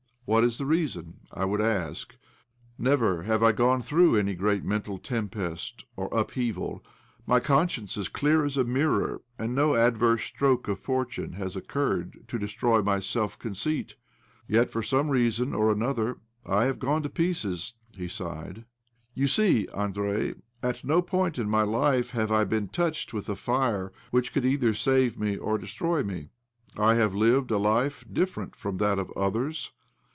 What 0.25 0.45
is 0.45 0.57
the 0.59 0.65
reason, 0.65 1.19
I 1.33 1.43
would 1.43 1.59
ask? 1.59 2.15
Never 2.77 3.23
have 3.23 3.43
I 3.43 3.51
gone 3.51 3.81
through 3.81 4.15
any 4.15 4.33
great 4.33 4.63
mental 4.63 4.97
tempest 4.97 5.83
or 5.97 6.07
upheaval, 6.17 6.85
m'y 7.27 7.41
conscience 7.41 7.93
is 7.97 8.05
as 8.05 8.07
clear 8.07 8.45
as 8.45 8.55
a 8.55 8.63
mirror, 8.63 9.19
and. 9.37 9.53
до 9.57 9.71
157 9.71 9.71
158 9.71 9.73
OBLOMOV 9.73 9.87
adverse 9.87 10.23
stroke 10.23 10.67
of 10.69 10.79
fortune 10.79 11.33
has 11.33 11.55
occurred 11.57 12.19
to 12.29 12.39
destroy 12.39 12.81
my 12.81 13.01
self 13.01 13.37
conceit. 13.37 13.95
Yet 14.47 14.69
for 14.69 14.81
some 14.81 15.09
reason 15.09 15.53
or 15.53 15.69
another 15.69 16.19
I 16.45 16.63
have 16.63 16.79
gone 16.79 17.03
to 17.03 17.09
pieces." 17.09 17.73
He 17.93 18.07
sighed." 18.07 18.63
You 19.13 19.27
see, 19.27 19.67
Andrei, 19.75 20.35
at 20.63 20.85
no 20.85 21.01
point 21.01 21.39
in 21.39 21.49
my 21.49 21.63
life 21.63 22.11
have 22.11 22.31
I 22.31 22.45
been 22.45 22.69
touched 22.69 23.13
with 23.13 23.27
a 23.27 23.35
fire 23.35 23.91
I 23.93 23.97
which 24.11 24.31
could 24.31 24.45
either 24.45 24.73
save 24.73 25.19
me 25.19 25.35
or 25.35 25.57
destroy 25.57 26.03
me. 26.05 26.29
I 26.77 26.93
have 26.93 27.13
lived 27.13 27.51
a 27.51 27.57
life 27.57 28.05
different 28.09 28.55
from' 28.55 28.77
that 28.77 28.97
of 28.97 29.11
others. 29.17 29.73